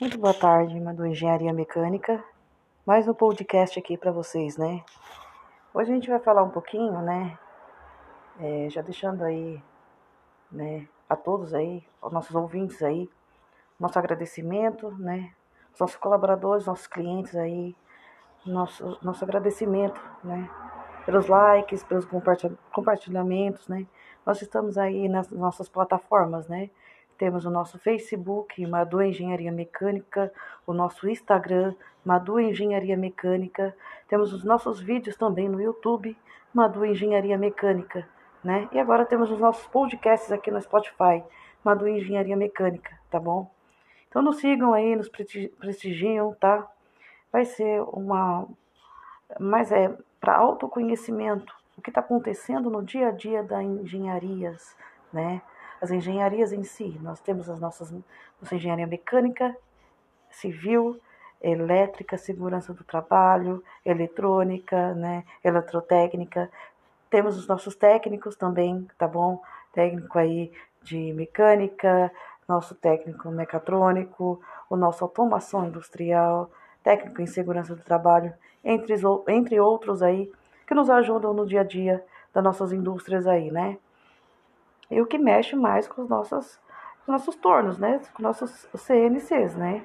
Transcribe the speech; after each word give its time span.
Muito 0.00 0.16
boa 0.16 0.32
tarde, 0.32 0.80
Madu 0.80 1.04
Engenharia 1.04 1.52
Mecânica. 1.52 2.24
Mais 2.86 3.06
um 3.06 3.12
podcast 3.12 3.78
aqui 3.78 3.98
para 3.98 4.10
vocês, 4.10 4.56
né? 4.56 4.82
Hoje 5.74 5.90
a 5.90 5.94
gente 5.94 6.08
vai 6.08 6.18
falar 6.18 6.42
um 6.42 6.48
pouquinho, 6.48 7.02
né? 7.02 7.38
É, 8.38 8.70
já 8.70 8.80
deixando 8.80 9.22
aí, 9.22 9.62
né, 10.50 10.88
a 11.06 11.14
todos 11.14 11.52
aí, 11.52 11.84
aos 12.00 12.14
nossos 12.14 12.34
ouvintes 12.34 12.82
aí, 12.82 13.10
nosso 13.78 13.98
agradecimento, 13.98 14.90
né? 14.92 15.34
Os 15.74 15.80
nossos 15.80 15.96
colaboradores, 15.96 16.64
nossos 16.64 16.86
clientes 16.86 17.36
aí, 17.36 17.76
nosso, 18.46 18.98
nosso 19.02 19.22
agradecimento, 19.22 20.00
né? 20.24 20.48
Pelos 21.04 21.26
likes, 21.26 21.84
pelos 21.84 22.08
compartilhamentos, 22.72 23.68
né? 23.68 23.86
Nós 24.24 24.40
estamos 24.40 24.78
aí 24.78 25.10
nas 25.10 25.28
nossas 25.28 25.68
plataformas, 25.68 26.48
né? 26.48 26.70
Temos 27.20 27.44
o 27.44 27.50
nosso 27.50 27.78
Facebook, 27.78 28.66
Madu 28.66 29.02
Engenharia 29.02 29.52
Mecânica, 29.52 30.32
o 30.66 30.72
nosso 30.72 31.06
Instagram, 31.06 31.74
Madu 32.02 32.40
Engenharia 32.40 32.96
Mecânica. 32.96 33.76
Temos 34.08 34.32
os 34.32 34.42
nossos 34.42 34.80
vídeos 34.80 35.18
também 35.18 35.46
no 35.46 35.60
YouTube, 35.60 36.16
Madu 36.54 36.82
Engenharia 36.82 37.36
Mecânica, 37.36 38.08
né? 38.42 38.70
E 38.72 38.78
agora 38.78 39.04
temos 39.04 39.30
os 39.30 39.38
nossos 39.38 39.66
podcasts 39.66 40.32
aqui 40.32 40.50
no 40.50 40.62
Spotify, 40.62 41.22
Madu 41.62 41.86
Engenharia 41.86 42.34
Mecânica, 42.38 42.98
tá 43.10 43.20
bom? 43.20 43.50
Então 44.08 44.22
nos 44.22 44.38
sigam 44.38 44.72
aí, 44.72 44.96
nos 44.96 45.10
prestigiam, 45.10 46.32
tá? 46.40 46.66
Vai 47.30 47.44
ser 47.44 47.82
uma 47.82 48.48
mas 49.38 49.70
é 49.70 49.94
para 50.18 50.36
autoconhecimento, 50.36 51.54
o 51.76 51.82
que 51.82 51.90
está 51.90 52.00
acontecendo 52.00 52.70
no 52.70 52.82
dia 52.82 53.08
a 53.08 53.10
dia 53.10 53.42
das 53.42 53.62
engenharias, 53.62 54.74
né? 55.12 55.42
As 55.80 55.90
engenharias 55.90 56.52
em 56.52 56.64
si. 56.64 56.98
Nós 57.02 57.20
temos 57.20 57.48
as 57.48 57.58
nossas 57.58 57.92
nossa 58.40 58.54
engenharia 58.54 58.86
mecânica, 58.86 59.54
civil, 60.30 60.98
elétrica, 61.40 62.16
segurança 62.18 62.72
do 62.72 62.84
trabalho, 62.84 63.62
eletrônica, 63.84 64.94
né, 64.94 65.24
eletrotécnica. 65.42 66.50
Temos 67.08 67.36
os 67.36 67.46
nossos 67.46 67.74
técnicos 67.74 68.36
também, 68.36 68.86
tá 68.98 69.08
bom? 69.08 69.40
Técnico 69.72 70.18
aí 70.18 70.52
de 70.82 71.12
mecânica, 71.12 72.10
nosso 72.48 72.74
técnico 72.74 73.30
mecatrônico, 73.30 74.40
o 74.68 74.76
nosso 74.76 75.04
automação 75.04 75.66
industrial, 75.66 76.50
técnico 76.82 77.20
em 77.20 77.26
segurança 77.26 77.74
do 77.74 77.82
trabalho, 77.82 78.32
entre, 78.64 78.94
entre 79.28 79.60
outros 79.60 80.02
aí, 80.02 80.30
que 80.66 80.74
nos 80.74 80.88
ajudam 80.88 81.32
no 81.32 81.46
dia 81.46 81.60
a 81.60 81.64
dia 81.64 82.04
das 82.32 82.42
nossas 82.42 82.72
indústrias 82.72 83.26
aí, 83.26 83.50
né? 83.50 83.78
E 84.90 85.00
o 85.00 85.06
que 85.06 85.18
mexe 85.18 85.54
mais 85.54 85.86
com 85.86 86.02
os 86.02 86.08
nossos, 86.08 86.60
os 87.02 87.08
nossos 87.08 87.36
tornos, 87.36 87.78
né? 87.78 88.00
Com 88.14 88.22
nossos 88.22 88.68
CNCs, 88.74 89.54
né? 89.54 89.84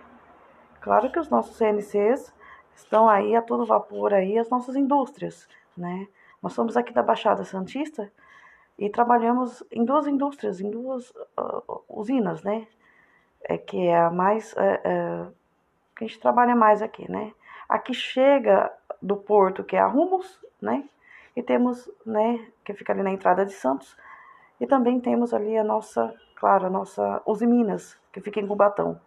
Claro 0.81 1.12
que 1.12 1.20
os 1.20 1.30
nossos 1.30 1.58
CNCs 1.58 2.34
estão 2.75 3.08
aí 3.08 3.36
a 3.36 3.42
todo 3.42 3.66
vapor 3.66 4.14
aí 4.14 4.38
as 4.38 4.50
nossas 4.50 4.75
indústrias, 4.75 5.47
né? 5.78 6.08
Nós 6.42 6.53
somos 6.53 6.75
aqui 6.75 6.94
da 6.94 7.03
Baixada 7.03 7.44
Santista 7.44 8.12
e 8.78 8.89
trabalhamos 8.89 9.64
em 9.72 9.86
duas 9.86 10.08
indústrias, 10.08 10.59
em 10.59 10.70
duas 10.70 11.09
uh, 11.12 11.84
usinas, 11.88 12.44
né? 12.44 12.67
É, 13.44 13.58
que 13.58 13.88
é 13.88 13.97
a 13.97 14.09
mais 14.09 14.56
é, 14.58 14.81
é, 14.84 15.25
que 15.95 16.03
a 16.03 16.08
gente 16.08 16.19
trabalha 16.19 16.56
mais 16.56 16.81
aqui, 16.81 17.09
né? 17.09 17.31
Aqui 17.69 17.94
chega 17.94 18.72
do 19.02 19.16
porto 19.16 19.64
que 19.64 19.75
é 19.75 19.80
a 19.80 19.88
Rumos, 19.88 20.44
né? 20.62 20.84
E 21.36 21.44
temos, 21.44 21.90
né, 22.06 22.47
que 22.64 22.73
fica 22.73 22.94
ali 22.94 23.03
na 23.03 23.12
entrada 23.12 23.45
de 23.45 23.52
Santos, 23.52 23.97
e 24.59 24.66
também 24.66 25.00
temos 25.00 25.34
ali 25.34 25.58
a 25.58 25.64
nossa, 25.64 26.14
claro, 26.36 26.67
a 26.67 26.70
nossa 26.70 27.22
Uzi 27.25 27.45
Minas, 27.45 27.98
que 28.11 28.22
fica 28.22 28.39
em 28.39 28.48
Cubatão, 28.48 29.00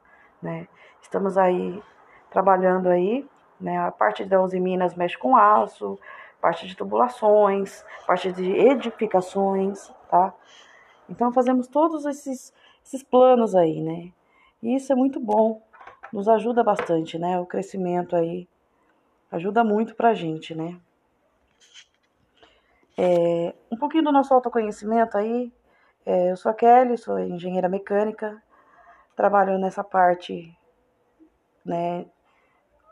né? 0.42 0.68
Estamos 1.00 1.38
aí 1.38 1.82
trabalhando 2.30 2.88
aí, 2.88 3.26
né? 3.60 3.78
A 3.78 3.90
parte 3.90 4.24
da 4.24 4.42
Uzi 4.42 4.60
Minas 4.60 4.94
mexe 4.94 5.16
com 5.16 5.36
aço, 5.36 5.98
parte 6.40 6.66
de 6.66 6.76
tubulações, 6.76 7.84
parte 8.06 8.32
de 8.32 8.50
edificações, 8.50 9.92
tá? 10.10 10.34
Então 11.08 11.32
fazemos 11.32 11.66
todos 11.66 12.04
esses, 12.04 12.52
esses 12.84 13.02
planos 13.02 13.54
aí, 13.54 13.80
né? 13.80 14.12
E 14.62 14.74
isso 14.74 14.92
é 14.92 14.96
muito 14.96 15.18
bom, 15.18 15.62
nos 16.12 16.28
ajuda 16.28 16.62
bastante, 16.62 17.18
né? 17.18 17.38
O 17.40 17.46
crescimento 17.46 18.14
aí 18.14 18.48
ajuda 19.30 19.64
muito 19.64 19.94
pra 19.94 20.14
gente, 20.14 20.54
né? 20.54 20.78
É, 23.00 23.54
um 23.70 23.76
pouquinho 23.76 24.02
do 24.02 24.10
nosso 24.10 24.34
autoconhecimento 24.34 25.16
aí. 25.16 25.52
É, 26.04 26.32
eu 26.32 26.36
sou 26.36 26.50
a 26.50 26.54
Kelly, 26.54 26.98
sou 26.98 27.16
engenheira 27.16 27.68
mecânica, 27.68 28.42
trabalho 29.14 29.56
nessa 29.56 29.84
parte 29.84 30.52
né, 31.64 32.06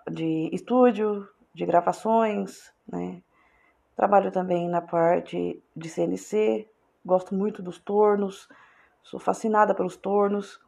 de 0.08 0.48
estúdio, 0.52 1.28
de 1.52 1.66
gravações, 1.66 2.72
né? 2.86 3.20
Trabalho 3.96 4.30
também 4.30 4.68
na 4.68 4.80
parte 4.80 5.60
de 5.74 5.88
CNC, 5.88 6.68
gosto 7.04 7.34
muito 7.34 7.60
dos 7.60 7.78
tornos, 7.78 8.48
sou 9.02 9.18
fascinada 9.18 9.74
pelos 9.74 9.96
tornos, 9.96 10.60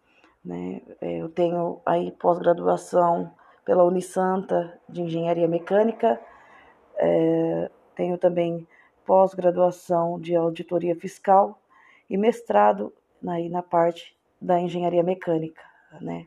né? 0.44 0.82
É, 1.00 1.19
eu 1.19 1.28
tenho 1.28 1.81
aí 1.87 2.10
pós-graduação 2.10 3.32
pela 3.65 3.84
Unisanta 3.84 4.81
de 4.88 5.03
Engenharia 5.03 5.47
Mecânica, 5.47 6.20
é, 6.97 7.70
tenho 7.94 8.19
também 8.19 8.66
pós-graduação 9.09 10.21
de 10.21 10.37
auditoria 10.37 10.95
fiscal 10.95 11.59
e 12.11 12.19
mestrado 12.19 12.93
aí 13.27 13.49
na 13.49 13.63
parte 13.63 14.15
da 14.39 14.61
engenharia 14.61 15.03
mecânica, 15.03 15.63
né? 15.99 16.27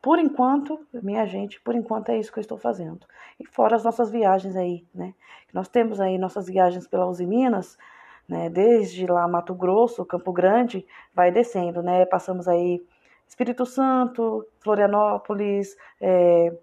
Por 0.00 0.20
enquanto, 0.20 0.86
minha 1.02 1.26
gente, 1.26 1.60
por 1.60 1.74
enquanto 1.74 2.10
é 2.10 2.18
isso 2.18 2.32
que 2.32 2.38
eu 2.38 2.42
estou 2.42 2.56
fazendo. 2.56 3.04
E 3.40 3.44
fora 3.44 3.74
as 3.74 3.82
nossas 3.82 4.12
viagens 4.12 4.54
aí, 4.54 4.86
né? 4.94 5.12
Nós 5.52 5.68
temos 5.68 6.00
aí 6.00 6.16
nossas 6.18 6.46
viagens 6.46 6.86
pela 6.86 7.08
Uzi 7.08 7.26
Minas, 7.26 7.76
né? 8.28 8.48
Desde 8.48 9.04
lá 9.04 9.26
Mato 9.26 9.52
Grosso, 9.52 10.04
Campo 10.04 10.32
Grande, 10.32 10.86
vai 11.12 11.32
descendo, 11.32 11.82
né? 11.82 12.06
Passamos 12.06 12.46
aí 12.46 12.80
Espírito 13.26 13.66
Santo, 13.66 14.46
Florianópolis, 14.60 15.76
é, 16.00 16.56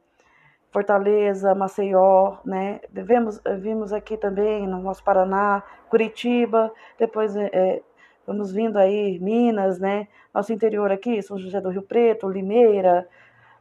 Fortaleza, 0.74 1.54
Maceió, 1.54 2.38
né? 2.44 2.82
Vemos, 2.92 3.40
vimos 3.60 3.94
aqui 3.94 4.18
também 4.18 4.68
no 4.68 4.82
nosso 4.82 5.04
Paraná, 5.04 5.62
Curitiba, 5.88 6.74
depois 6.98 7.36
é, 7.36 7.50
é, 7.54 7.82
vamos 8.26 8.52
vindo 8.52 8.78
aí 8.78 9.20
Minas, 9.20 9.80
né? 9.80 10.08
Nosso 10.34 10.52
interior 10.52 10.92
aqui, 10.92 11.22
São 11.22 11.38
José 11.38 11.62
do 11.62 11.70
Rio 11.70 11.84
Preto, 11.84 12.28
Limeira, 12.28 13.08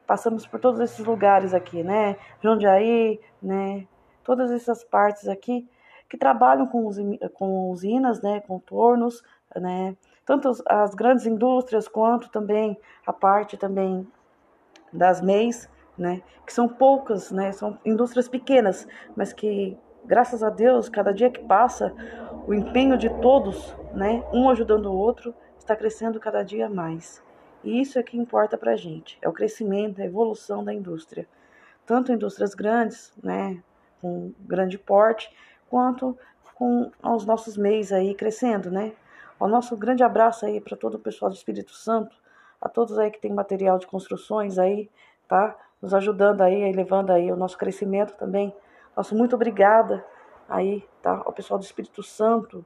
passamos 0.07 0.47
por 0.47 0.59
todos 0.59 0.81
esses 0.81 1.05
lugares 1.05 1.53
aqui, 1.53 1.83
né? 1.83 2.17
Jundiaí, 2.43 3.21
né? 3.43 3.87
Todas 4.25 4.51
essas 4.51 4.83
partes 4.83 5.29
aqui 5.29 5.69
que 6.09 6.17
trabalham 6.17 6.67
com, 6.67 6.89
com 7.35 7.71
usinas, 7.71 8.23
né? 8.23 8.41
Com 8.41 8.59
tornos, 8.59 9.23
né? 9.55 9.95
Tanto 10.25 10.51
as 10.67 10.95
grandes 10.95 11.27
indústrias 11.27 11.87
quanto 11.87 12.31
também 12.31 12.79
a 13.07 13.13
parte 13.13 13.59
também 13.59 14.09
das 14.91 15.21
MEIs, 15.21 15.69
né? 15.97 16.23
Que 16.47 16.53
são 16.53 16.69
poucas, 16.69 17.31
né? 17.31 17.53
São 17.53 17.79
indústrias 17.85 18.29
pequenas, 18.29 18.87
mas 19.17 19.33
que, 19.33 19.77
graças 20.05 20.43
a 20.43 20.51
Deus, 20.51 20.89
cada 20.89 21.13
dia 21.13 21.31
que 21.31 21.41
passa, 21.41 21.95
o 22.47 22.55
empenho 22.55 22.97
de 22.97 23.09
todos, 23.21 23.77
né? 23.95 24.25
Um 24.33 24.49
ajudando 24.49 24.87
o 24.87 24.97
outro, 24.97 25.35
está 25.59 25.77
crescendo 25.77 26.19
cada 26.19 26.43
dia 26.43 26.69
mais. 26.69 27.23
E 27.65 27.81
isso 27.81 27.99
é 27.99 28.03
que 28.03 28.19
importa 28.19 28.59
para 28.59 28.73
a 28.73 28.77
gente, 28.77 29.17
é 29.23 29.29
o 29.29 29.33
crescimento, 29.33 30.01
a 30.01 30.05
evolução 30.05 30.65
da 30.65 30.75
indústria. 30.75 31.29
Tanto 31.87 32.13
indústrias 32.13 32.55
grandes, 32.55 33.13
né? 33.23 33.63
Com 34.01 34.33
grande 34.41 34.79
porte, 34.79 35.33
quanto 35.71 36.19
com 36.55 36.91
os 37.03 37.25
nossos 37.25 37.57
meios 37.57 37.93
aí 37.93 38.15
crescendo, 38.15 38.71
né? 38.71 38.93
O 39.39 39.49
nosso 39.49 39.77
grande 39.77 40.05
abraço 40.05 40.47
aí 40.47 40.61
para 40.61 40.77
todo 40.77 40.95
o 40.95 40.99
pessoal 40.99 41.31
do 41.31 41.35
Espírito 41.35 41.73
Santo, 41.73 42.17
a 42.61 42.69
todos 42.69 42.97
aí 42.99 43.11
que 43.11 43.21
tem 43.21 43.33
material 43.33 43.79
de 43.79 43.89
construções 43.89 44.59
aí, 44.59 44.89
tá? 45.27 45.57
Nos 45.83 45.93
ajudando 45.93 46.43
aí, 46.43 46.73
levando 46.73 47.11
aí 47.11 47.33
o 47.33 47.37
nosso 47.37 47.59
crescimento 47.59 48.15
também. 48.15 48.55
Nosso 48.97 49.17
muito 49.17 49.35
obrigada 49.35 50.05
aí, 50.49 50.87
tá? 51.03 51.23
Ao 51.25 51.33
pessoal 51.33 51.59
do 51.59 51.65
Espírito 51.65 52.03
Santo. 52.03 52.65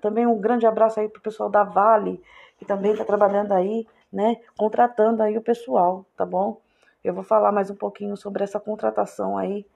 Também 0.00 0.26
um 0.26 0.40
grande 0.40 0.66
abraço 0.66 0.98
aí 0.98 1.08
pro 1.08 1.22
pessoal 1.22 1.48
da 1.48 1.62
Vale, 1.62 2.20
que 2.58 2.64
também 2.64 2.92
está 2.92 3.04
trabalhando 3.04 3.52
aí, 3.52 3.86
né? 4.12 4.36
Contratando 4.58 5.22
aí 5.22 5.38
o 5.38 5.42
pessoal, 5.42 6.04
tá 6.16 6.26
bom? 6.26 6.60
Eu 7.04 7.14
vou 7.14 7.22
falar 7.22 7.52
mais 7.52 7.70
um 7.70 7.76
pouquinho 7.76 8.16
sobre 8.16 8.42
essa 8.42 8.58
contratação 8.58 9.38
aí, 9.38 9.66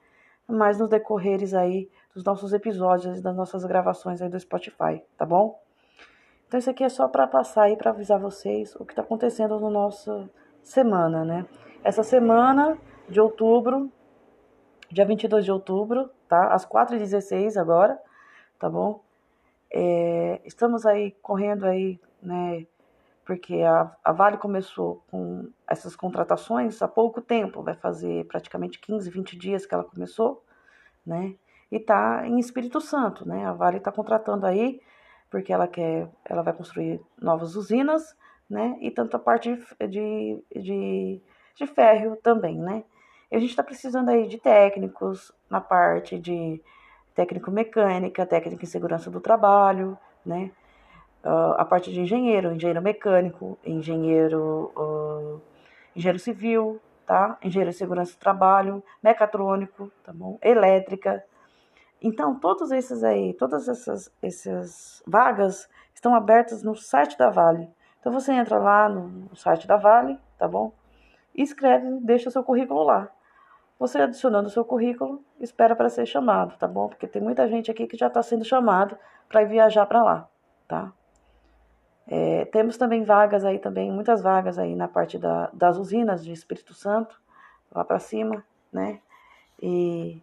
mais 0.47 0.79
nos 0.79 0.89
decorreres 0.89 1.53
aí 1.53 1.89
dos 2.13 2.23
nossos 2.23 2.51
episódios, 2.53 3.21
das 3.21 3.35
nossas 3.35 3.63
gravações 3.63 4.21
aí 4.21 4.27
do 4.29 4.39
Spotify, 4.39 5.01
tá 5.15 5.25
bom? 5.25 5.61
Então 6.47 6.59
isso 6.59 6.71
aqui 6.71 6.83
é 6.83 6.89
só 6.89 7.07
para 7.07 7.27
passar 7.27 7.63
aí 7.63 7.77
para 7.77 7.91
avisar 7.91 8.19
vocês 8.19 8.75
o 8.75 8.83
que 8.83 8.93
está 8.93 9.03
acontecendo 9.03 9.59
na 9.59 9.69
nossa 9.69 10.27
semana, 10.63 11.23
né? 11.23 11.45
Essa 11.83 12.03
semana 12.03 12.77
de 13.07 13.21
outubro, 13.21 13.89
dia 14.91 15.05
22 15.05 15.45
de 15.45 15.51
outubro, 15.51 16.09
tá? 16.27 16.53
Às 16.53 16.65
4h16 16.65 17.55
agora, 17.55 17.97
tá 18.59 18.69
bom? 18.69 19.01
É, 19.71 20.41
estamos 20.43 20.85
aí 20.85 21.11
correndo 21.21 21.65
aí, 21.65 21.99
né, 22.21 22.65
porque 23.23 23.61
a, 23.61 23.95
a 24.03 24.11
Vale 24.11 24.37
começou 24.37 25.03
com 25.09 25.49
essas 25.67 25.95
contratações 25.95 26.81
há 26.81 26.87
pouco 26.87 27.21
tempo, 27.21 27.61
vai 27.61 27.75
fazer 27.75 28.25
praticamente 28.25 28.79
15, 28.79 29.09
20 29.09 29.37
dias 29.37 29.65
que 29.65 29.73
ela 29.73 29.83
começou, 29.83 30.43
né? 31.05 31.35
E 31.71 31.77
está 31.77 32.27
em 32.27 32.39
Espírito 32.39 32.81
Santo, 32.81 33.27
né? 33.27 33.45
A 33.45 33.53
Vale 33.53 33.77
está 33.77 33.91
contratando 33.91 34.45
aí 34.45 34.81
porque 35.29 35.53
ela 35.53 35.67
quer, 35.67 36.09
ela 36.25 36.41
vai 36.41 36.53
construir 36.53 36.99
novas 37.21 37.55
usinas, 37.55 38.17
né? 38.49 38.77
E 38.81 38.89
tanta 38.89 39.19
parte 39.19 39.55
de, 39.55 39.87
de, 39.87 40.43
de 40.55 41.21
ferro 41.67 42.15
também, 42.17 42.57
né? 42.57 42.83
E 43.31 43.35
a 43.35 43.39
gente 43.39 43.51
está 43.51 43.63
precisando 43.63 44.09
aí 44.09 44.27
de 44.27 44.37
técnicos 44.37 45.31
na 45.49 45.61
parte 45.61 46.17
de 46.17 46.61
técnico 47.13 47.51
mecânica, 47.51 48.25
técnico 48.25 48.63
em 48.63 48.67
segurança 48.67 49.11
do 49.11 49.19
trabalho, 49.19 49.97
né? 50.25 50.51
Uh, 51.23 51.53
a 51.57 51.65
parte 51.65 51.91
de 51.91 51.99
engenheiro, 51.99 52.53
engenheiro 52.53 52.81
mecânico, 52.81 53.59
engenheiro, 53.65 54.71
uh, 54.75 55.41
engenheiro 55.95 56.17
civil, 56.17 56.79
tá? 57.05 57.37
Engenheiro 57.43 57.71
de 57.71 57.77
segurança 57.77 58.13
do 58.13 58.19
trabalho, 58.19 58.81
mecatrônico, 59.03 59.91
tá 60.03 60.13
bom? 60.13 60.39
Elétrica. 60.41 61.23
Então, 62.01 62.39
todos 62.39 62.71
esses 62.71 63.03
aí, 63.03 63.33
todas 63.33 63.67
essas, 63.67 64.09
essas 64.21 65.03
vagas 65.05 65.69
estão 65.93 66.15
abertas 66.15 66.63
no 66.63 66.73
site 66.73 67.17
da 67.17 67.29
Vale. 67.29 67.69
Então, 67.99 68.13
você 68.13 68.31
entra 68.31 68.57
lá 68.57 68.87
no 68.87 69.35
site 69.35 69.67
da 69.67 69.75
Vale, 69.75 70.17
tá 70.37 70.47
bom? 70.47 70.71
Escreve, 71.35 71.99
deixa 72.01 72.31
seu 72.31 72.43
currículo 72.43 72.83
lá. 72.83 73.09
Você 73.79 73.97
adicionando 73.97 74.47
o 74.47 74.51
seu 74.51 74.65
currículo, 74.65 75.23
espera 75.39 75.75
para 75.75 75.89
ser 75.89 76.05
chamado, 76.05 76.57
tá 76.57 76.67
bom? 76.67 76.89
Porque 76.89 77.07
tem 77.07 77.21
muita 77.21 77.47
gente 77.47 77.71
aqui 77.71 77.87
que 77.87 77.95
já 77.95 78.07
está 78.07 78.21
sendo 78.21 78.43
chamado 78.43 78.97
para 79.29 79.45
viajar 79.45 79.85
para 79.85 80.03
lá, 80.03 80.29
tá? 80.67 80.91
É, 82.05 82.45
temos 82.45 82.75
também 82.75 83.03
vagas 83.03 83.45
aí 83.45 83.59
também, 83.59 83.91
muitas 83.91 84.21
vagas 84.21 84.57
aí 84.57 84.75
na 84.75 84.87
parte 84.87 85.17
da, 85.17 85.49
das 85.53 85.77
usinas 85.77 86.25
de 86.25 86.31
Espírito 86.33 86.73
Santo, 86.73 87.21
lá 87.71 87.85
para 87.85 87.99
cima, 87.99 88.43
né? 88.73 88.99
E 89.61 90.21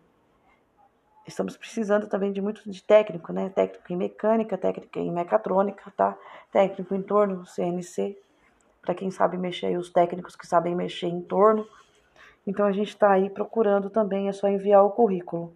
estamos 1.26 1.56
precisando 1.56 2.08
também 2.08 2.32
de 2.32 2.41
muito 2.41 2.69
de 2.69 2.82
técnico, 2.82 3.32
né? 3.32 3.49
Técnico 3.49 3.93
em 3.93 3.97
mecânica, 3.97 4.58
técnico 4.58 4.99
em 4.99 5.11
mecatrônica, 5.11 5.93
tá? 5.97 6.17
Técnico 6.53 6.94
em 6.94 7.03
torno, 7.03 7.47
CNC, 7.47 8.19
para 8.87 8.94
quem 8.94 9.11
sabe 9.11 9.37
mexer, 9.37 9.77
os 9.77 9.91
técnicos 9.91 10.37
que 10.37 10.47
sabem 10.47 10.75
mexer 10.75 11.09
em 11.09 11.21
torno. 11.21 11.67
Então 12.47 12.65
a 12.65 12.73
gente 12.73 12.88
está 12.88 13.11
aí 13.11 13.29
procurando 13.29 13.91
também, 13.91 14.29
é 14.29 14.33
só 14.33 14.49
enviar 14.49 14.85
o 14.85 14.91
currículo. 14.91 15.53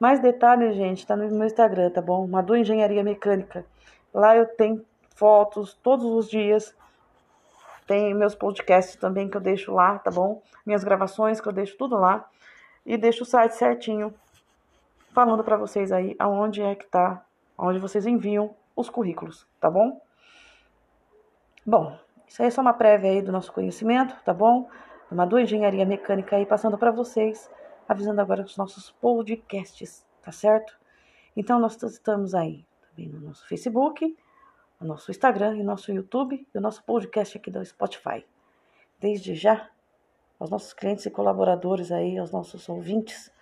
Mais 0.00 0.18
detalhes, 0.18 0.74
gente, 0.74 1.00
está 1.00 1.14
no 1.14 1.28
meu 1.30 1.46
Instagram, 1.46 1.90
tá 1.90 2.00
bom? 2.00 2.26
Madu 2.26 2.56
Engenharia 2.56 3.04
Mecânica. 3.04 3.66
Lá 4.14 4.34
eu 4.34 4.46
tenho 4.46 4.82
fotos 5.14 5.74
todos 5.74 6.06
os 6.06 6.28
dias. 6.28 6.74
Tem 7.86 8.14
meus 8.14 8.34
podcasts 8.34 8.96
também 8.96 9.28
que 9.28 9.36
eu 9.36 9.40
deixo 9.42 9.74
lá, 9.74 9.98
tá 9.98 10.10
bom? 10.10 10.42
Minhas 10.64 10.82
gravações 10.82 11.38
que 11.38 11.46
eu 11.46 11.52
deixo 11.52 11.76
tudo 11.76 11.96
lá. 11.96 12.26
E 12.86 12.96
deixo 12.96 13.24
o 13.24 13.26
site 13.26 13.52
certinho, 13.56 14.14
falando 15.12 15.44
para 15.44 15.58
vocês 15.58 15.92
aí 15.92 16.16
aonde 16.18 16.62
é 16.62 16.74
que 16.74 16.86
tá, 16.86 17.22
aonde 17.58 17.78
vocês 17.78 18.06
enviam 18.06 18.54
os 18.74 18.88
currículos, 18.88 19.46
tá 19.60 19.70
bom? 19.70 20.00
Bom, 21.66 21.98
isso 22.30 22.42
aí 22.42 22.46
é 22.46 22.50
só 22.52 22.60
uma 22.60 22.72
prévia 22.72 23.10
aí 23.10 23.20
do 23.20 23.32
nosso 23.32 23.52
conhecimento, 23.52 24.14
tá 24.24 24.32
bom? 24.32 24.70
Uma 25.10 25.26
do 25.26 25.36
Engenharia 25.36 25.84
Mecânica 25.84 26.36
aí 26.36 26.46
passando 26.46 26.78
para 26.78 26.92
vocês, 26.92 27.50
avisando 27.88 28.20
agora 28.20 28.44
os 28.44 28.56
nossos 28.56 28.92
podcasts, 28.92 30.06
tá 30.22 30.30
certo? 30.30 30.78
Então 31.36 31.58
nós 31.58 31.82
estamos 31.82 32.32
aí 32.32 32.64
também 32.88 33.08
no 33.08 33.18
nosso 33.18 33.44
Facebook, 33.48 34.16
o 34.80 34.84
nosso 34.84 35.10
Instagram 35.10 35.56
e 35.56 35.60
o 35.60 35.64
nosso 35.64 35.90
YouTube 35.90 36.46
e 36.54 36.56
o 36.56 36.60
nosso 36.60 36.84
podcast 36.84 37.36
aqui 37.36 37.50
do 37.50 37.64
Spotify. 37.64 38.24
Desde 39.00 39.34
já, 39.34 39.68
aos 40.38 40.50
nossos 40.50 40.72
clientes 40.72 41.04
e 41.06 41.10
colaboradores 41.10 41.90
aí, 41.90 42.16
aos 42.16 42.30
nossos 42.30 42.68
ouvintes, 42.68 43.32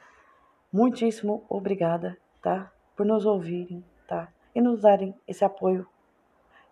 muitíssimo 0.73 1.45
obrigada, 1.47 2.17
tá? 2.41 2.73
Por 2.97 3.05
nos 3.05 3.27
ouvirem, 3.27 3.85
tá? 4.07 4.29
E 4.55 4.63
nos 4.63 4.81
darem 4.81 5.15
esse 5.27 5.45
apoio 5.45 5.87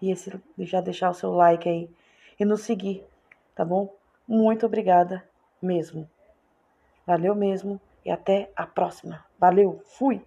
e 0.01 0.11
esse 0.11 0.33
já 0.61 0.81
deixar 0.81 1.11
o 1.11 1.15
seu 1.15 1.31
like 1.33 1.69
aí 1.69 1.91
e 2.38 2.44
nos 2.44 2.62
seguir, 2.62 3.05
tá 3.55 3.65
bom? 3.65 3.94
Muito 4.27 4.67
obrigada 4.67 5.29
mesmo. 5.61 6.09
Valeu 7.06 7.35
mesmo 7.35 7.81
e 8.05 8.11
até 8.11 8.50
a 8.56 8.67
próxima. 8.67 9.25
Valeu, 9.38 9.81
fui! 9.85 10.25